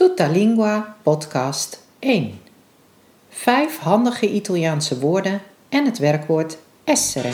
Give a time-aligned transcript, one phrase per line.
[0.00, 2.32] Tutta Lingua podcast 1.
[3.28, 7.32] Vijf handige Italiaanse woorden en het werkwoord essere.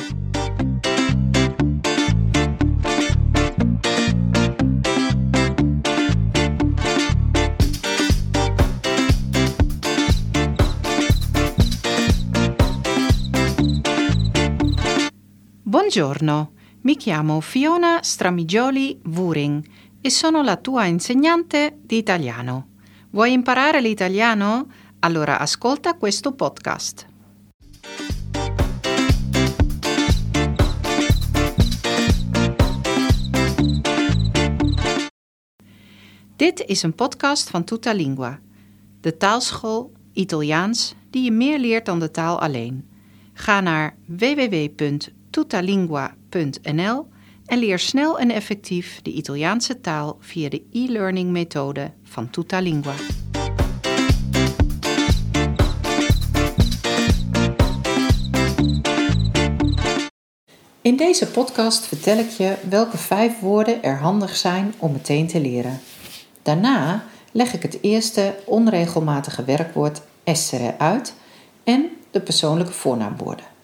[15.62, 19.68] Buongiorno, mi chiamo Fiona Stramigioli Wuring
[20.00, 22.68] e sono la tua insegnante di italiano.
[23.10, 24.66] Vuoi imparare l'italiano?
[25.00, 27.06] Allora ascolta questo podcast.
[36.36, 38.40] Dit is een podcast van Tutta Lingua,
[39.00, 42.88] de taalschool Italiaans die je meer leert dan de taal alleen.
[43.32, 47.06] Ga naar www.tutalingua.nl
[47.46, 52.94] en leer snel en effectief de Italiaanse taal via de e-learning methode van Tutalingua.
[60.80, 65.40] In deze podcast vertel ik je welke vijf woorden er handig zijn om meteen te
[65.40, 65.80] leren.
[66.42, 71.14] Daarna leg ik het eerste onregelmatige werkwoord essere uit
[71.64, 73.55] en de persoonlijke voornaamwoorden.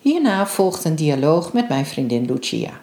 [0.00, 2.80] Hierna volgt een dialoog met mijn vriendin Lucia.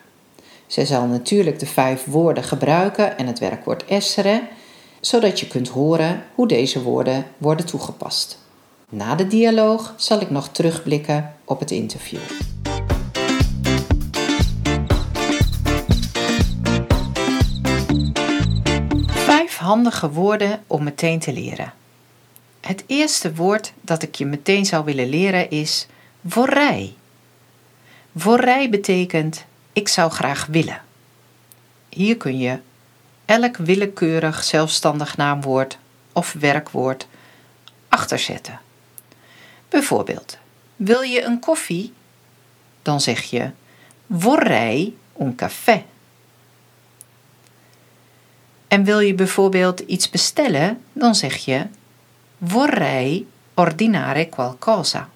[0.67, 4.47] Zij zal natuurlijk de vijf woorden gebruiken en het werkwoord essere,
[5.01, 8.39] zodat je kunt horen hoe deze woorden worden toegepast.
[8.89, 12.19] Na de dialoog zal ik nog terugblikken op het interview.
[19.07, 21.73] Vijf handige woorden om meteen te leren.
[22.61, 25.87] Het eerste woord dat ik je meteen zou willen leren is
[26.25, 26.95] vorrei.
[28.19, 30.81] Vorrei betekent ik zou graag willen.
[31.89, 32.59] Hier kun je
[33.25, 35.77] elk willekeurig zelfstandig naamwoord
[36.13, 37.07] of werkwoord
[37.89, 38.59] achterzetten.
[39.69, 40.37] Bijvoorbeeld,
[40.75, 41.93] wil je een koffie?
[42.81, 43.51] Dan zeg je
[44.11, 45.83] vorrei un caffè.
[48.67, 50.83] En wil je bijvoorbeeld iets bestellen?
[50.93, 51.65] Dan zeg je
[52.43, 55.09] vorrei ordinare qualcosa.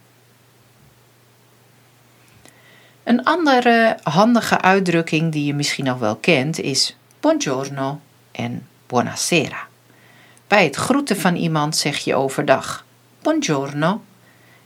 [3.11, 7.99] Een andere handige uitdrukking die je misschien nog wel kent is buongiorno
[8.31, 9.67] en buonasera.
[10.47, 12.85] Bij het groeten van iemand zeg je overdag
[13.21, 14.01] buongiorno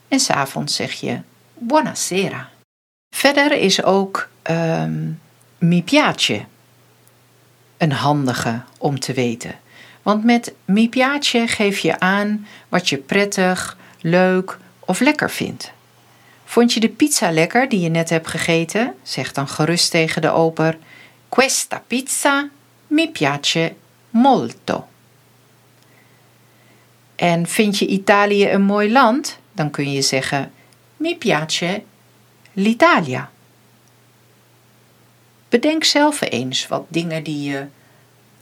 [0.07, 1.19] en s'avonds zeg je
[1.53, 2.49] buonasera.
[3.15, 5.21] Verder is ook um,
[5.57, 6.45] mi piace
[7.77, 9.55] een handige om te weten.
[10.01, 15.73] Want met mi piace geef je aan wat je prettig, leuk of lekker vindt.
[16.45, 18.95] Vond je de pizza lekker die je net hebt gegeten?
[19.03, 20.77] Zeg dan gerust tegen de oper:
[21.29, 22.49] Questa pizza
[22.87, 23.75] mi piace
[24.09, 24.87] molto.
[27.15, 29.37] En vind je Italië een mooi land?
[29.51, 30.51] Dan kun je zeggen:
[30.97, 31.83] Mi piace
[32.53, 33.29] l'Italia.
[35.49, 37.65] Bedenk zelf eens wat dingen die je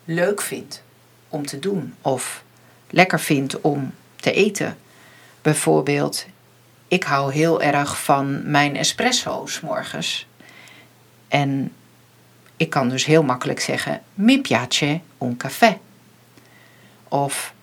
[0.05, 0.83] leuk vindt
[1.29, 2.43] om te doen of
[2.89, 4.77] lekker vindt om te eten.
[5.41, 6.25] Bijvoorbeeld,
[6.87, 10.27] ik hou heel erg van mijn espresso's morgens.
[11.27, 11.73] En
[12.57, 15.77] ik kan dus heel makkelijk zeggen: Mi piace un caffè.
[17.07, 17.53] Of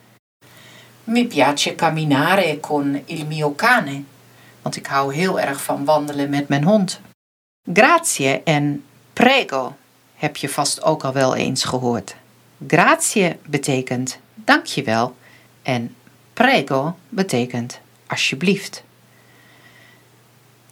[1.05, 4.03] Mi piace camminare con il mio cane.
[4.63, 7.01] Want ik hou heel erg van wandelen met mijn hond.
[7.73, 9.77] Grazie en prego
[10.15, 12.17] heb je vast ook al wel eens gehoord.
[12.67, 15.17] Grazie betekent dankjewel
[15.63, 15.95] en
[16.33, 18.83] prego betekent alsjeblieft.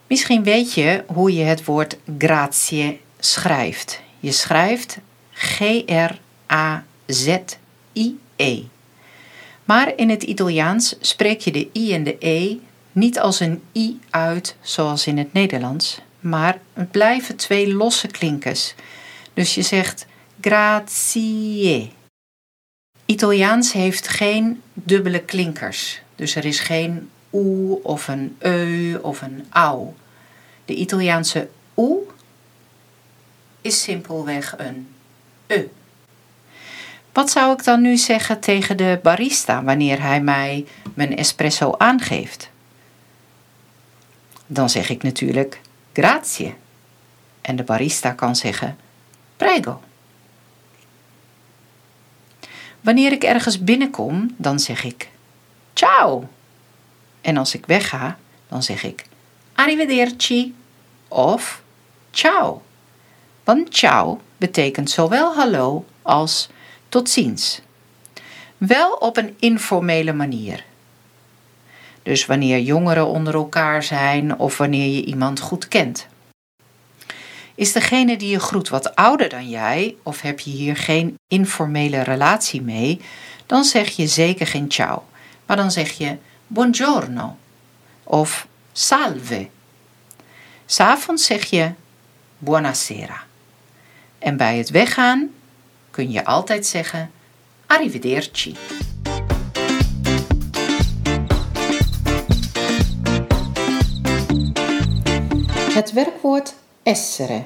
[0.08, 4.00] Misschien weet je hoe je het woord grazie schrijft.
[4.20, 4.98] Je schrijft
[5.32, 6.22] G-R-A-Z-I-E.
[9.64, 12.56] Maar in het Italiaans spreek je de I en de E
[12.92, 18.74] niet als een I uit zoals in het Nederlands, maar het blijven twee losse klinkers.
[19.34, 20.06] Dus je zegt
[20.40, 21.92] grazie.
[23.04, 29.46] Italiaans heeft geen dubbele klinkers, dus er is geen oe of een eu of een
[29.50, 29.94] au.
[30.64, 32.00] De Italiaanse oe
[33.60, 34.88] is simpelweg een
[35.46, 35.64] e.
[37.12, 42.50] Wat zou ik dan nu zeggen tegen de barista wanneer hij mij mijn espresso aangeeft?
[44.46, 45.60] Dan zeg ik natuurlijk
[45.92, 46.54] grazie.
[47.40, 48.76] En de barista kan zeggen
[49.36, 49.80] prego.
[52.80, 55.08] Wanneer ik ergens binnenkom, dan zeg ik
[55.74, 56.28] ciao.
[57.28, 59.04] En als ik wegga, dan zeg ik
[59.54, 60.54] arrivederci
[61.08, 61.62] of
[62.10, 62.62] ciao.
[63.44, 66.48] Want ciao betekent zowel hallo als
[66.88, 67.60] tot ziens.
[68.56, 70.64] Wel op een informele manier.
[72.02, 76.06] Dus wanneer jongeren onder elkaar zijn of wanneer je iemand goed kent.
[77.54, 82.02] Is degene die je groet wat ouder dan jij of heb je hier geen informele
[82.02, 83.00] relatie mee,
[83.46, 85.04] dan zeg je zeker geen ciao,
[85.46, 86.16] maar dan zeg je
[86.48, 87.36] buongiorno
[88.04, 89.48] of salve.
[90.66, 91.72] S'avonds zeg je
[92.38, 93.22] buonasera.
[94.18, 95.30] En bij het weggaan
[95.90, 97.10] kun je altijd zeggen
[97.66, 98.56] arrivederci.
[105.72, 107.44] Het werkwoord essere.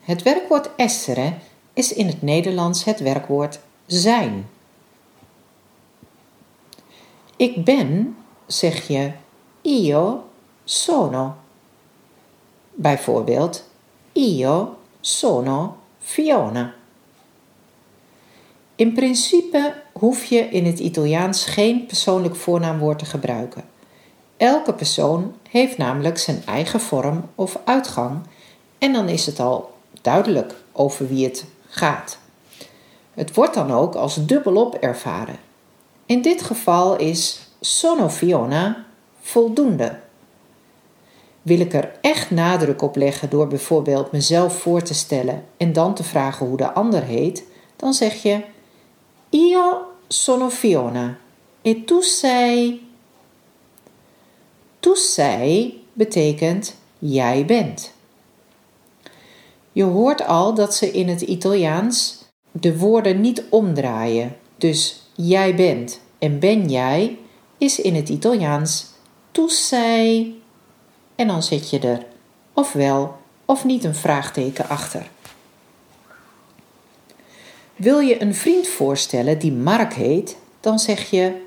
[0.00, 1.34] Het werkwoord essere
[1.72, 4.48] is in het Nederlands het werkwoord zijn.
[7.40, 8.16] Ik ben,
[8.46, 9.12] zeg je
[9.62, 10.24] io
[10.64, 11.34] sono.
[12.70, 13.64] Bijvoorbeeld
[14.12, 16.74] io sono Fiona.
[18.74, 23.64] In principe hoef je in het Italiaans geen persoonlijk voornaamwoord te gebruiken.
[24.36, 28.20] Elke persoon heeft namelijk zijn eigen vorm of uitgang
[28.78, 32.18] en dan is het al duidelijk over wie het gaat.
[33.14, 35.48] Het wordt dan ook als dubbelop ervaren.
[36.10, 38.86] In dit geval is sono Fiona
[39.20, 39.98] voldoende.
[41.42, 45.94] Wil ik er echt nadruk op leggen door bijvoorbeeld mezelf voor te stellen en dan
[45.94, 47.44] te vragen hoe de ander heet,
[47.76, 48.44] dan zeg je
[49.28, 51.18] Io sono Fiona
[51.62, 52.88] e tu sei.
[54.80, 57.92] Tu sei betekent jij bent.
[59.72, 64.36] Je hoort al dat ze in het Italiaans de woorden niet omdraaien.
[64.56, 67.18] Dus jij bent en ben jij
[67.58, 68.86] is in het Italiaans
[69.30, 70.42] tu sei.
[71.14, 72.06] En dan zet je er
[72.52, 75.10] ofwel of niet een vraagteken achter.
[77.76, 81.42] Wil je een vriend voorstellen die Mark heet, dan zeg je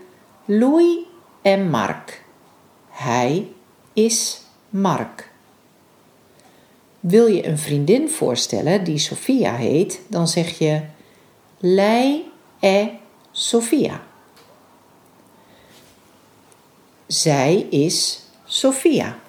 [0.45, 0.97] Louis
[1.41, 2.23] en Mark.
[2.89, 3.47] Hij
[3.93, 5.31] is Mark.
[6.99, 10.81] Wil je een vriendin voorstellen die Sophia heet, dan zeg je
[11.57, 13.02] Lei è
[13.35, 14.01] Sofia.
[17.07, 19.19] Zij is Sophia.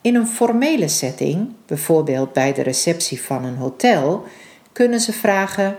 [0.00, 4.24] In een formele setting, bijvoorbeeld bij de receptie van een hotel,
[4.72, 5.78] kunnen ze vragen: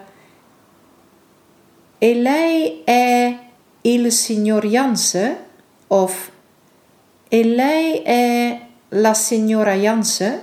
[1.97, 3.38] E lei è
[3.81, 5.38] il signor Jansen?
[5.88, 6.31] Of
[7.27, 8.59] E lei è
[8.89, 10.39] la signora Jansen?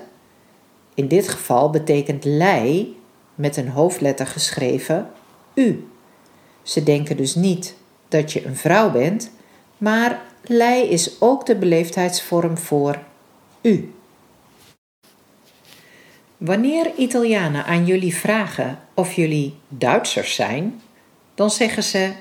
[0.94, 2.96] In dit geval betekent lei
[3.34, 5.10] met een hoofdletter geschreven
[5.54, 5.88] u.
[6.62, 7.74] Ze denken dus niet
[8.08, 9.30] dat je een vrouw bent,
[9.78, 12.98] maar lei is ook de beleefdheidsvorm voor
[13.62, 13.92] u.
[16.36, 20.80] Wanneer Italianen aan jullie vragen of jullie Duitsers zijn,
[21.34, 22.12] dan zeggen ze: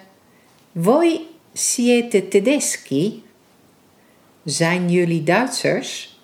[0.76, 3.24] Voi siete tedeschi?
[4.44, 6.20] Zijn jullie Duitsers?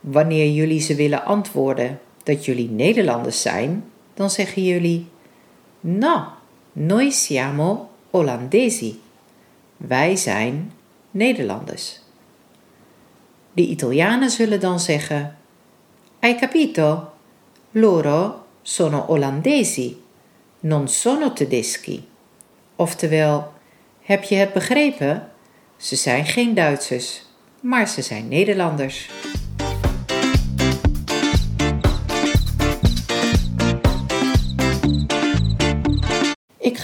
[0.00, 5.06] Wanneer jullie ze willen antwoorden dat jullie Nederlanders zijn, dan zeggen jullie:
[5.80, 6.24] No,
[6.76, 9.00] noi siamo Olandesi.
[9.76, 10.72] Wij zijn
[11.10, 12.00] Nederlanders.
[13.52, 15.36] De Italianen zullen dan zeggen:
[16.18, 17.10] Hai capito?
[17.70, 20.02] Loro sono olandesi,
[20.60, 22.08] non sono tedeschi.
[22.76, 23.52] Oftewel,
[24.00, 25.30] heb je het begrepen?
[25.76, 27.22] Ze zijn geen Duitsers,
[27.60, 29.08] maar ze zijn Nederlanders.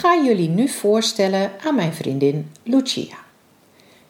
[0.03, 3.17] Ga jullie nu voorstellen aan mijn vriendin Lucia.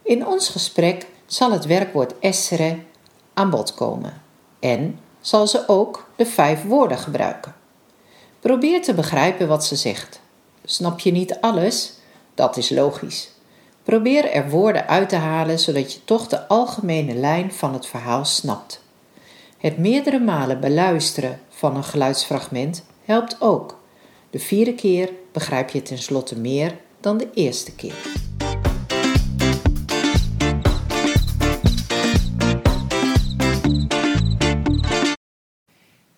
[0.03, 2.79] In ons gesprek zal het werkwoord essere
[3.35, 4.23] aan bod komen
[4.61, 7.55] en zal ze ook de vijf woorden gebruiken.
[8.41, 10.21] Probeer te begrijpen wat ze zegt.
[10.65, 11.93] Snap je niet alles?
[12.35, 13.31] Dat is logisch.
[13.83, 18.25] Probeer er woorden uit te halen zodat je toch de algemene lijn van het verhaal
[18.25, 18.83] snapt.
[19.59, 23.81] Het meerdere malen beluisteren van een geluidsfragment helpt ook.
[24.31, 27.95] De vierde keer begrijp je tenslotte meer dan de eerste keer.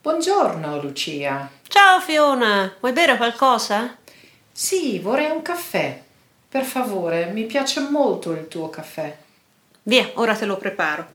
[0.02, 1.50] Buongiorno Lucia.
[1.68, 3.96] Ciao Fiona, vuoi bere qualcosa?
[4.52, 6.02] Sì, vorrei un caffè.
[6.48, 9.16] Per favore, mi piace molto il tuo caffè.
[9.82, 11.06] Via, ora te lo preparo.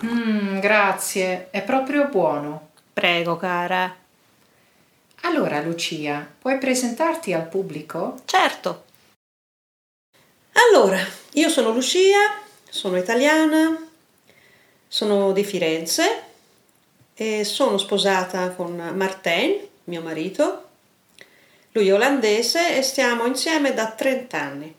[0.00, 2.70] Mmm, grazie, è proprio buono.
[2.92, 3.94] Prego, cara.
[5.22, 8.20] Allora, Lucia, puoi presentarti al pubblico?
[8.24, 8.84] Certo.
[10.52, 10.98] Allora,
[11.32, 13.76] io sono Lucia, sono italiana,
[14.86, 16.22] sono di Firenze
[17.14, 20.66] e sono sposata con Martijn, mio marito.
[21.72, 24.74] Lui è olandese e stiamo insieme da 30 anni.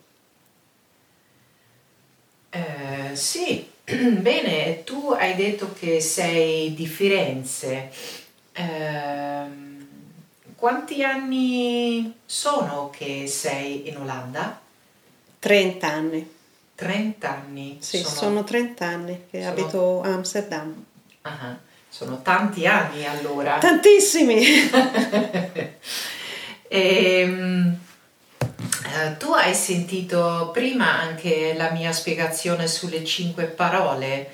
[2.50, 3.70] Eh, sì,
[4.22, 7.90] bene, tu hai detto che sei di Firenze.
[8.54, 9.88] Ehm,
[10.56, 14.60] quanti anni sono che sei in Olanda?
[15.40, 16.30] 30 anni.
[16.76, 17.78] 30 anni.
[17.80, 20.86] Sì, sono, 30 anni che sono- abito a Amsterdam.
[21.22, 21.58] Ah,
[21.90, 23.58] sono tanti anni allora.
[23.58, 24.44] Tantissimi!
[26.72, 27.80] Ehm,
[28.92, 34.30] eh, tu hai sentito prima anche la mia spiegazione sulle cinque parole.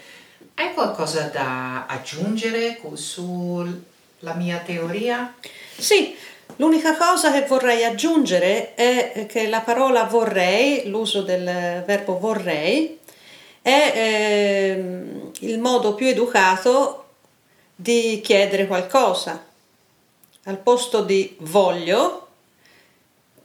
[0.55, 5.33] Hai qualcosa da aggiungere sulla mia teoria?
[5.77, 6.15] Sì,
[6.55, 12.99] l'unica cosa che vorrei aggiungere è che la parola vorrei, l'uso del verbo vorrei,
[13.61, 17.05] è ehm, il modo più educato
[17.75, 19.43] di chiedere qualcosa.
[20.43, 22.24] Al posto di voglio,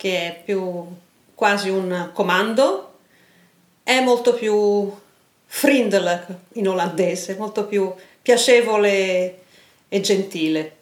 [0.01, 0.87] che è più
[1.35, 2.95] quasi un comando,
[3.83, 4.91] è molto più
[5.61, 7.93] vriendelijk in olandese, molto più
[8.23, 9.41] piacevole
[9.91, 10.77] e gentile.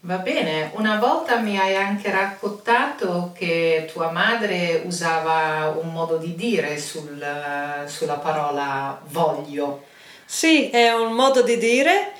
[0.00, 6.34] Va bene, una volta mi hai anche raccontato che tua madre usava un modo di
[6.34, 9.84] dire sul- sulla parola voglio.
[10.24, 12.14] Sì, è un modo di dire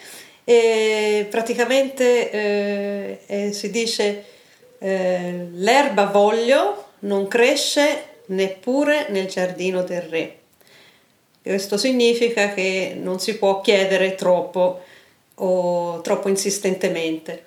[0.44, 4.26] e praticamente eh, eh, si dice
[4.82, 10.38] eh, l'erba voglio non cresce neppure nel giardino del re.
[11.40, 14.82] Questo significa che non si può chiedere troppo
[15.36, 17.44] o troppo insistentemente.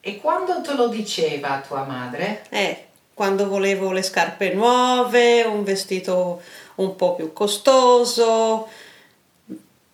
[0.00, 2.44] E quando te lo diceva tua madre?
[2.48, 6.40] Eh, quando volevo le scarpe nuove, un vestito
[6.76, 8.68] un po' più costoso,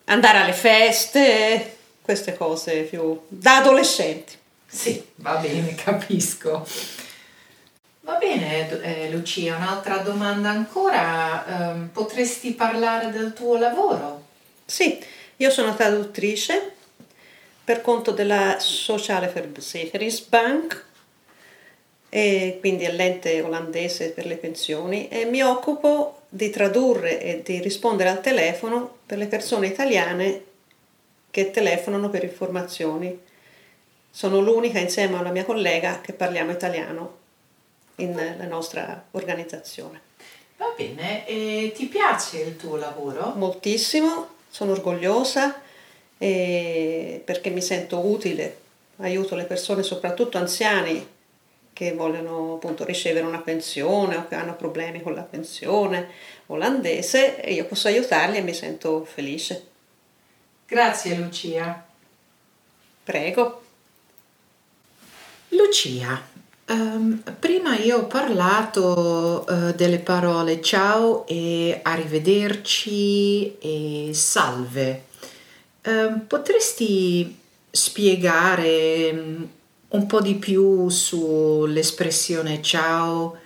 [0.04, 4.37] andare alle feste, queste cose più da adolescenti.
[4.68, 6.66] Sì, va bene, capisco.
[8.00, 11.72] Va bene, d- eh, Lucia, un'altra domanda ancora.
[11.72, 14.22] Ehm, potresti parlare del tuo lavoro?
[14.64, 14.98] Sì,
[15.36, 16.74] io sono traduttrice
[17.64, 20.86] per conto della Sociale Verzekeringsbank
[22.60, 28.20] quindi l'ente olandese per le pensioni e mi occupo di tradurre e di rispondere al
[28.20, 30.44] telefono per le persone italiane
[31.30, 33.18] che telefonano per informazioni.
[34.18, 37.18] Sono l'unica insieme alla mia collega che parliamo italiano
[37.94, 40.00] nella nostra organizzazione.
[40.56, 43.34] Va bene, e ti piace il tuo lavoro?
[43.36, 45.62] moltissimo, sono orgogliosa
[46.18, 48.58] eh, perché mi sento utile,
[48.96, 51.06] aiuto le persone, soprattutto anziani
[51.72, 56.08] che vogliono appunto ricevere una pensione o che hanno problemi con la pensione
[56.46, 59.64] olandese e io posso aiutarli e mi sento felice.
[60.66, 61.86] Grazie, Lucia.
[63.04, 63.66] Prego.
[65.68, 66.18] Lucia,
[66.64, 75.04] ehm, prima io ho parlato eh, delle parole ciao e arrivederci e salve.
[75.82, 77.36] Ehm, potresti
[77.70, 79.42] spiegare mm,
[79.88, 83.36] un po' di più sull'espressione ciao,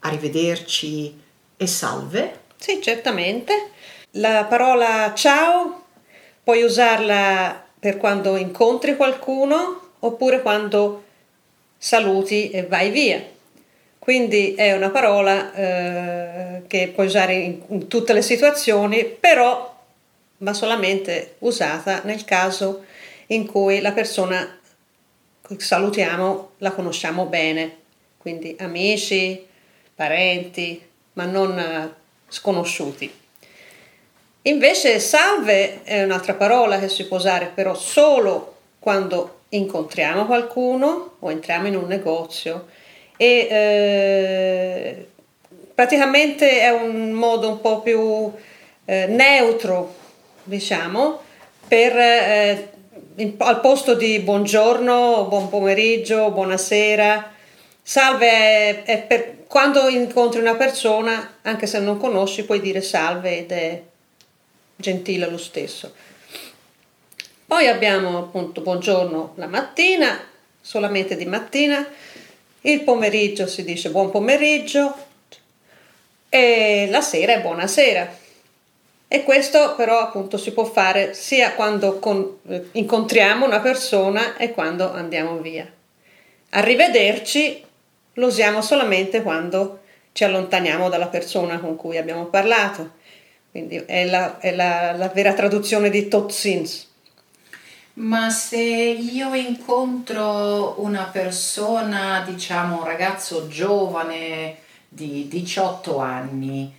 [0.00, 1.16] arrivederci
[1.56, 2.40] e salve?
[2.56, 3.70] Sì, certamente.
[4.12, 5.84] La parola ciao
[6.42, 11.04] puoi usarla per quando incontri qualcuno oppure quando
[11.78, 13.24] saluti e vai via.
[13.98, 19.76] Quindi è una parola eh, che puoi usare in, in tutte le situazioni, però
[20.38, 22.84] va solamente usata nel caso
[23.28, 24.58] in cui la persona
[25.46, 27.76] che salutiamo la conosciamo bene,
[28.18, 29.46] quindi amici,
[29.94, 30.82] parenti,
[31.14, 31.94] ma non eh,
[32.28, 33.12] sconosciuti.
[34.42, 41.30] Invece salve è un'altra parola che si può usare però solo quando incontriamo qualcuno o
[41.30, 42.66] entriamo in un negozio
[43.16, 45.06] e eh,
[45.74, 48.32] praticamente è un modo un po' più
[48.84, 49.94] eh, neutro,
[50.44, 51.20] diciamo,
[51.66, 52.70] per eh,
[53.16, 57.32] in- al posto di buongiorno, buon pomeriggio, buonasera.
[57.82, 63.38] Salve è, è per quando incontri una persona, anche se non conosci, puoi dire salve
[63.38, 63.82] ed è
[64.76, 65.92] gentile lo stesso.
[67.48, 70.20] Poi abbiamo appunto buongiorno la mattina,
[70.60, 71.82] solamente di mattina,
[72.60, 74.94] il pomeriggio si dice buon pomeriggio
[76.28, 78.18] e la sera è buonasera.
[79.08, 84.52] E questo però appunto si può fare sia quando con- eh, incontriamo una persona e
[84.52, 85.66] quando andiamo via.
[86.50, 87.64] Arrivederci
[88.12, 89.80] lo usiamo solamente quando
[90.12, 92.90] ci allontaniamo dalla persona con cui abbiamo parlato.
[93.50, 96.87] Quindi è la, è la, la vera traduzione di tot ziens.
[97.98, 106.72] Ma se io incontro una persona, diciamo un ragazzo giovane di 18 anni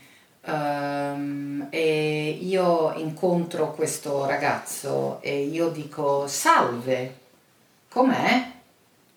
[0.45, 7.15] ehm, e io incontro questo ragazzo e io dico salve,
[7.89, 8.51] com'è?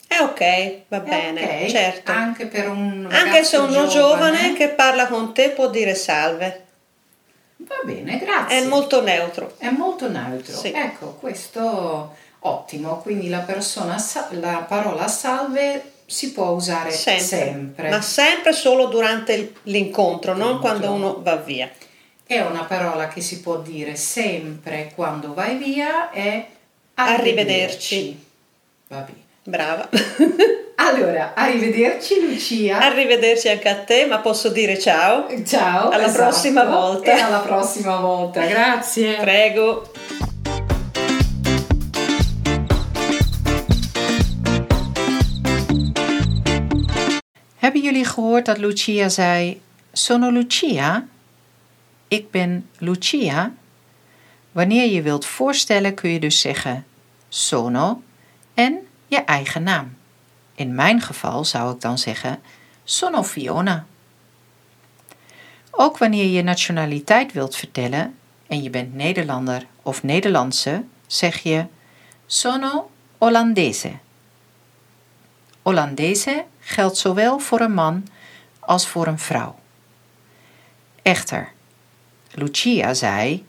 [0.09, 1.71] È ok, va È bene, ok?
[1.71, 2.11] certo.
[2.11, 6.67] Anche per un Anche se uno giovane che parla con te può dire salve.
[7.81, 8.59] Va bene, grazie.
[8.59, 9.55] È molto neutro.
[9.59, 10.55] È molto neutro.
[10.57, 10.73] Sì.
[10.73, 12.99] Ecco, questo ottimo.
[12.99, 13.97] Quindi la persona,
[14.31, 17.25] la parola salve si può usare Sempre.
[17.25, 17.89] sempre.
[17.91, 20.69] Ma sempre solo durante l'incontro, non Incontro.
[20.79, 21.71] quando uno va via.
[22.25, 26.47] È una parola che si può dire sempre quando vai via e
[26.95, 28.25] Arrivederci.
[28.89, 29.21] Va bene.
[29.45, 29.89] Brava.
[30.95, 32.79] Allora, arrivederci Lucia.
[32.79, 35.27] Arrivederci anche a te, ma posso dire ciao?
[35.43, 35.89] Ciao.
[35.89, 36.23] Alla esatto.
[36.23, 37.17] prossima volta.
[37.17, 38.45] E alla prossima volta.
[38.45, 39.17] Grazie.
[39.17, 39.91] Prego.
[47.57, 49.61] Hebben jullie gehoord dat Lucia zei:
[49.93, 51.07] Sono Lucia?
[52.09, 53.53] Ik ben Lucia?
[54.53, 56.85] Wanneer je wilt voorstellen kun je dus zeggen
[57.29, 58.03] sono
[58.55, 60.01] en je eigen naam.
[60.63, 62.41] In mijn geval zou ik dan zeggen
[62.85, 63.87] sono Fiona.
[65.71, 71.67] Ook wanneer je nationaliteit wilt vertellen en je bent Nederlander of Nederlandse, zeg je
[72.27, 73.93] sono Olandese.
[75.63, 78.07] Olandese geldt zowel voor een man
[78.59, 79.59] als voor een vrouw.
[81.03, 81.53] Echter,
[82.31, 83.47] Lucia zei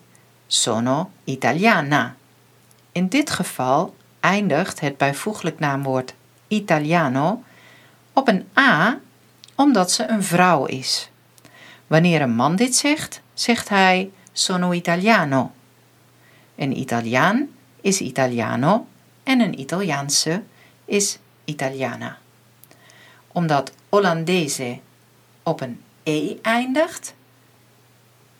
[0.47, 2.15] sono Italiana.
[2.91, 6.13] In dit geval eindigt het bijvoeglijk naamwoord
[6.53, 7.43] Italiano
[8.13, 8.99] op een A
[9.55, 11.09] omdat ze een vrouw is.
[11.87, 15.51] Wanneer een man dit zegt, zegt hij sono Italiano.
[16.55, 17.49] Een Italiaan
[17.81, 18.87] is Italiano
[19.23, 20.43] en een Italiaanse
[20.85, 22.17] is Italiana.
[23.31, 24.79] Omdat Hollandese
[25.43, 27.13] op een E eindigt,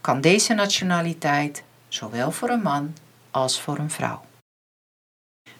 [0.01, 2.95] kan deze nationaliteit zowel voor een man
[3.31, 4.21] als voor een vrouw.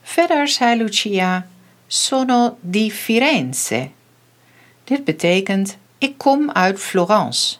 [0.02, 1.48] Verder zei Lucia:
[1.96, 3.90] Sono di Firenze.
[4.84, 7.58] Dit betekent: ik kom uit Florence.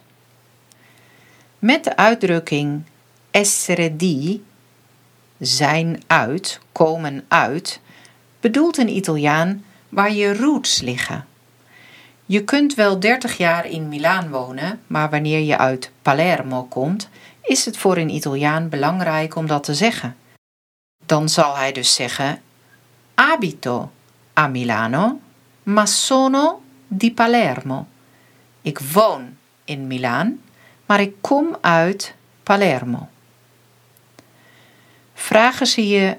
[1.60, 2.84] Met de uitdrukking
[3.32, 4.44] essere di,
[5.38, 7.80] zijn uit, komen uit,
[8.40, 11.28] bedoelt een Italiaan waar je roots liggen.
[12.26, 17.10] Je kunt wel 30 jaar in Milaan wonen, maar wanneer je uit Palermo komt,
[17.42, 20.16] is het voor een Italiaan belangrijk om dat te zeggen.
[21.06, 22.42] Dan zal hij dus zeggen:
[23.14, 23.92] Abito
[24.34, 25.20] a Milano,
[25.64, 27.88] ma sono di Palermo.
[28.62, 30.42] Ik woon in Milaan,
[30.86, 33.08] maar ik kom uit Palermo.
[35.14, 36.18] Vragen ze je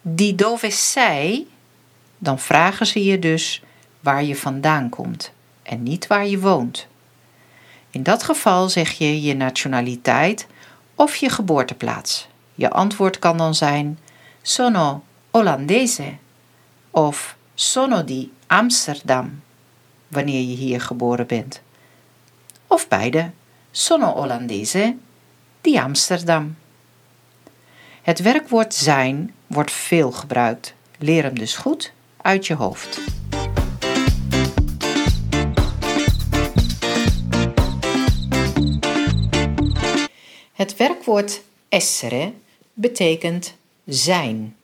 [0.00, 1.50] di dove sei,
[2.18, 3.62] dan vragen ze je dus
[4.00, 6.86] waar je vandaan komt en niet waar je woont.
[7.90, 10.46] In dat geval zeg je je nationaliteit
[10.94, 12.28] of je geboorteplaats.
[12.54, 13.98] Je antwoord kan dan zijn
[14.42, 16.12] sono Olandese
[16.90, 19.42] of sono di Amsterdam,
[20.08, 21.62] wanneer je hier geboren bent.
[22.66, 23.30] Of beide,
[23.70, 24.96] sono Olandese
[25.60, 26.56] di Amsterdam.
[28.02, 30.74] Het werkwoord zijn wordt veel gebruikt.
[30.98, 33.00] Leer hem dus goed uit je hoofd.
[40.52, 42.32] Het werkwoord essere
[42.72, 43.54] betekent
[43.86, 44.56] zijn.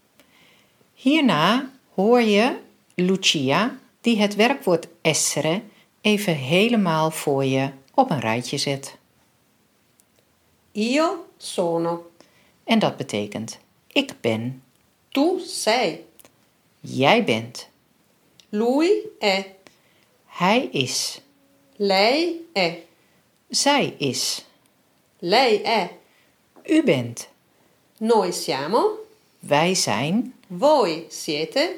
[0.95, 2.57] Hierna hoor je
[2.95, 5.63] Lucia die het werkwoord essere
[6.01, 8.97] even helemaal voor je op een rijtje zet.
[10.73, 12.11] Io sono.
[12.65, 14.63] En dat betekent ik ben,
[15.09, 16.05] Tu sei.
[16.81, 17.69] jij bent,
[18.49, 19.45] Lui è.
[20.27, 21.21] hij is,
[21.77, 22.73] Lei è.
[23.49, 24.45] zij is,
[25.19, 25.89] Lei è.
[26.65, 27.29] u bent,
[27.99, 28.83] Noi siamo.
[29.39, 31.75] wij zijn, Voi siete.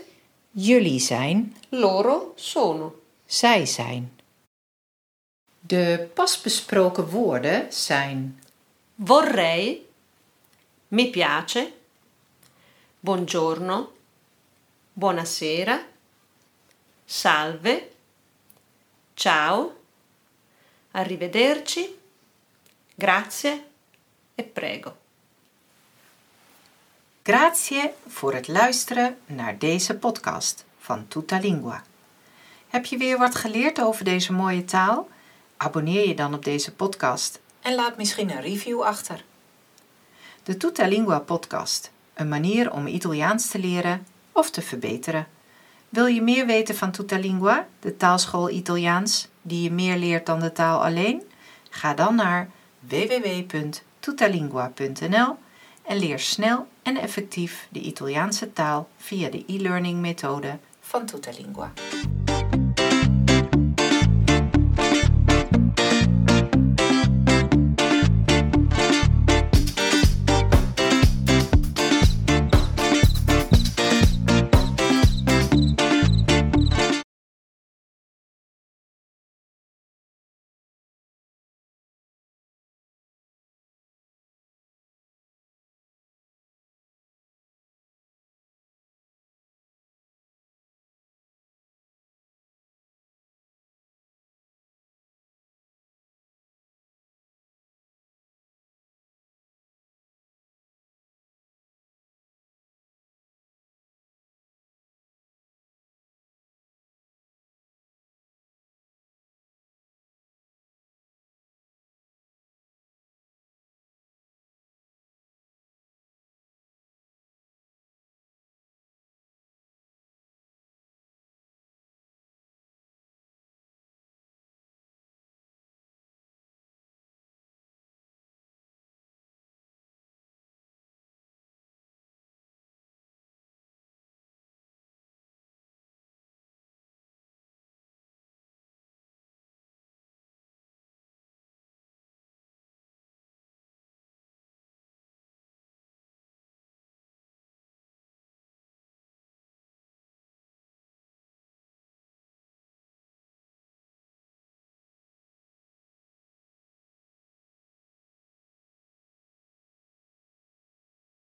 [0.52, 2.94] Jullie zijn, Loro sono.
[3.26, 4.16] zij zijn.
[5.60, 8.42] De pas besproken woorden zijn
[9.04, 9.88] Vorrei.
[10.88, 11.72] Mi piace.
[13.00, 13.92] Buongiorno.
[14.92, 15.86] Buonasera.
[17.04, 17.90] Salve.
[19.14, 19.72] Ciao.
[20.92, 21.98] Arrivederci.
[22.96, 23.64] Grazie
[24.34, 25.01] e prego.
[27.24, 31.82] Grazie voor het luisteren naar deze podcast van Tutta Lingua.
[32.68, 35.08] Heb je weer wat geleerd over deze mooie taal?
[35.56, 39.24] Abonneer je dan op deze podcast en laat misschien een review achter.
[40.42, 45.26] De Tutta Lingua podcast, een manier om Italiaans te leren of te verbeteren.
[45.88, 50.40] Wil je meer weten van Tutta Lingua, de taalschool Italiaans, die je meer leert dan
[50.40, 51.22] de taal alleen?
[51.70, 55.36] Ga dan naar www.tutalingua.nl
[55.82, 61.72] en leer snel en effectief de Italiaanse taal via de e-learning methode van Tutta Lingua.